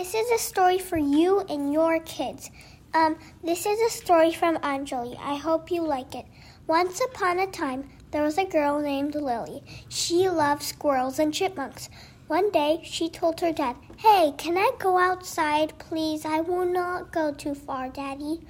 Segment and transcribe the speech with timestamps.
[0.00, 2.50] This is a story for you and your kids.
[2.94, 5.14] Um, this is a story from Anjali.
[5.20, 6.24] I hope you like it.
[6.66, 9.62] Once upon a time, there was a girl named Lily.
[9.90, 11.90] She loved squirrels and chipmunks.
[12.28, 16.24] One day, she told her dad, Hey, can I go outside, please?
[16.24, 18.40] I will not go too far, Daddy.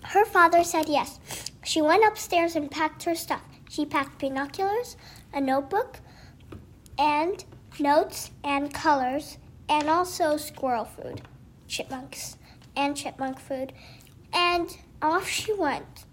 [0.00, 1.20] Her father said yes.
[1.62, 3.42] She went upstairs and packed her stuff.
[3.68, 4.96] She packed binoculars,
[5.34, 6.00] a notebook,
[6.98, 7.44] and
[7.78, 9.36] notes and colors,
[9.68, 11.22] and also squirrel food,
[11.66, 12.36] chipmunks,
[12.76, 13.72] and chipmunk food.
[14.32, 16.04] And off she went.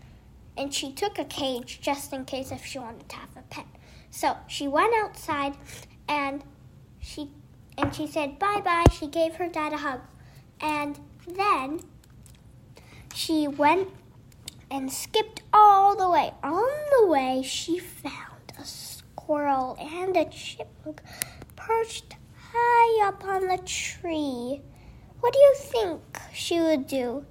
[0.57, 3.66] And she took a cage just in case if she wanted to have a pet.
[4.12, 5.55] So she went outside
[6.07, 6.43] and
[6.99, 7.31] she
[7.77, 8.85] and she said bye bye.
[8.91, 10.02] She gave her dad a hug.
[10.59, 11.79] And then
[13.13, 13.90] she went
[14.70, 16.34] and skipped all the way.
[16.43, 16.68] On
[16.99, 21.02] the way, she found a squirrel and a chipmunk
[21.55, 22.16] perched
[22.52, 24.62] high up on the tree.
[25.20, 26.02] What do you think
[26.34, 27.26] she would do?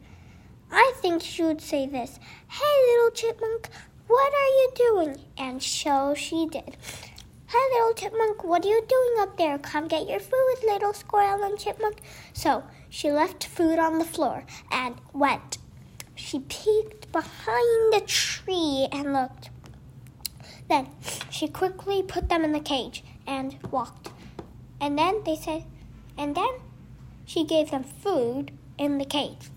[0.70, 3.68] I think she would say this Hey, little chipmunk,
[4.06, 5.16] what are you doing?
[5.36, 6.76] And so she did.
[7.48, 9.58] Hi, little chipmunk, what are you doing up there?
[9.58, 12.00] Come get your food, little squirrel and chipmunk.
[12.32, 15.58] So she left food on the floor and went.
[16.14, 19.50] She peeked behind the tree and looked.
[20.68, 20.88] Then
[21.30, 24.10] she quickly put them in the cage and walked.
[24.80, 25.64] And then they said,
[26.16, 26.50] and then
[27.24, 29.50] she gave them food in the cage.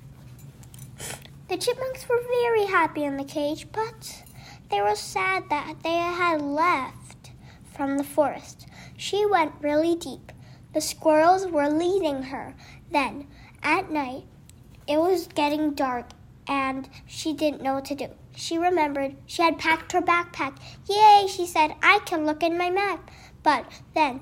[1.48, 4.24] The chipmunks were very happy in the cage, but
[4.70, 7.32] they were sad that they had left
[7.74, 8.68] from the forest.
[8.96, 10.32] She went really deep.
[10.74, 12.56] The squirrels were leading her.
[12.90, 13.28] Then,
[13.62, 14.24] at night,
[14.88, 16.12] it was getting dark
[16.48, 18.08] and she didn't know what to do.
[18.36, 20.58] She remembered she had packed her backpack.
[20.90, 23.12] Yay, she said, I can look in my map.
[23.44, 24.22] But then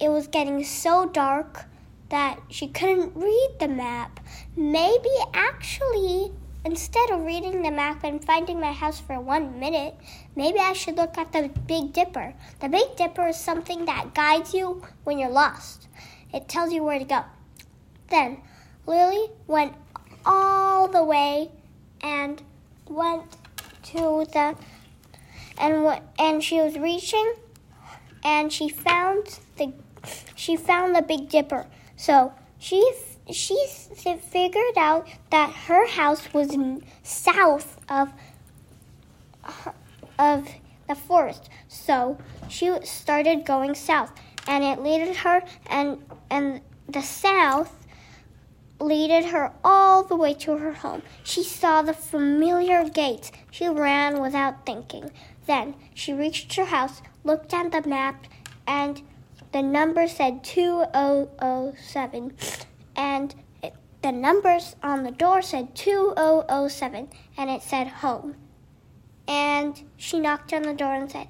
[0.00, 1.64] it was getting so dark
[2.10, 4.20] that she couldn't read the map.
[4.56, 6.32] Maybe actually,
[6.64, 9.94] instead of reading the map and finding my house for one minute,
[10.36, 12.34] maybe I should look at the Big Dipper.
[12.60, 15.88] The Big Dipper is something that guides you when you're lost,
[16.32, 17.24] it tells you where to go.
[18.10, 18.42] Then
[18.86, 19.74] Lily went
[20.26, 21.50] all the way
[22.02, 22.42] and
[22.86, 23.36] went
[23.84, 24.56] to the
[25.56, 27.34] and and she was reaching
[28.22, 29.38] and she found
[30.34, 31.66] she found the Big Dipper.
[31.96, 32.82] So she
[33.30, 33.56] she
[34.30, 36.56] figured out that her house was
[37.02, 38.12] south of
[40.18, 40.48] of
[40.88, 41.48] the forest.
[41.68, 44.12] So she started going south,
[44.46, 47.86] and it led her and and the south
[48.80, 51.02] leaded her all the way to her home.
[51.22, 53.32] She saw the familiar gates.
[53.50, 55.10] She ran without thinking.
[55.46, 58.26] Then she reached her house, looked at the map,
[58.66, 59.02] and
[59.54, 62.36] the number said 2007.
[62.96, 63.72] And it,
[64.02, 68.34] the numbers on the door said 2007, and it said home.
[69.28, 71.28] And she knocked on the door and said,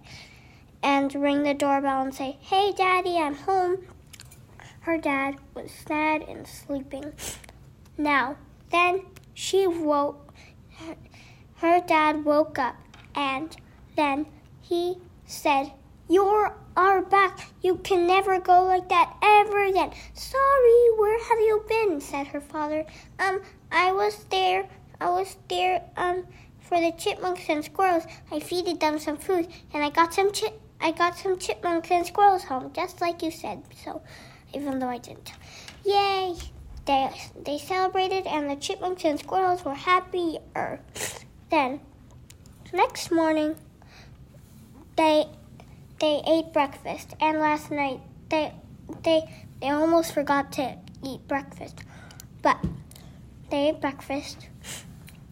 [0.83, 3.85] and ring the doorbell and say, Hey, Daddy, I'm home.
[4.81, 7.13] Her dad was sad and sleeping.
[7.99, 8.39] Now,
[8.71, 9.03] then
[9.35, 10.33] she woke,
[11.57, 12.77] her dad woke up,
[13.15, 13.55] and
[13.97, 14.25] then
[14.63, 14.97] he
[15.27, 15.73] said,
[16.07, 17.49] You are back.
[17.63, 19.91] You can never go like that ever again.
[20.13, 22.01] Sorry, where have you been?
[22.01, 22.85] said her father.
[23.19, 23.41] Um,
[23.73, 24.69] I was there.
[25.01, 26.27] I was there, um,
[26.61, 28.05] for the chipmunks and squirrels.
[28.31, 30.61] I feeded them some food, and I got some chip.
[30.79, 33.63] I got some chipmunks and squirrels home, just like you said.
[33.83, 34.03] So,
[34.53, 35.33] even though I didn't.
[35.87, 36.35] Yay!
[36.85, 37.11] They,
[37.47, 40.81] they celebrated, and the chipmunks and squirrels were happier.
[41.51, 41.81] Then,
[42.75, 43.57] next morning,
[44.97, 45.29] they
[46.05, 47.99] they ate breakfast, and last night
[48.29, 48.53] they
[49.05, 49.23] they
[49.59, 51.83] they almost forgot to eat breakfast,
[52.43, 52.59] but
[53.49, 54.49] they ate breakfast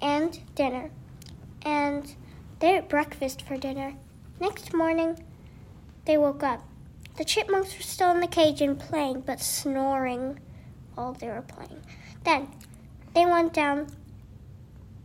[0.00, 0.90] and dinner,
[1.60, 2.14] and
[2.60, 3.92] they ate breakfast for dinner.
[4.40, 5.22] Next morning,
[6.06, 6.66] they woke up.
[7.18, 10.40] The chipmunks were still in the cage and playing, but snoring
[10.94, 11.82] while they were playing.
[12.25, 12.48] Then
[13.14, 13.88] they went down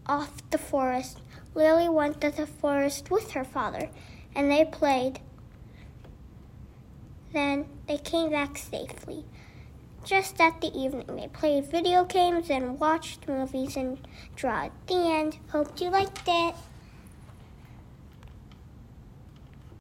[0.05, 1.19] off the forest.
[1.53, 3.89] Lily went to the forest with her father,
[4.33, 5.19] and they played.
[7.33, 9.25] Then they came back safely.
[10.05, 14.71] Just at the evening, they played video games and watched movies and drawed.
[14.87, 15.37] The end.
[15.49, 16.55] Hope you liked it.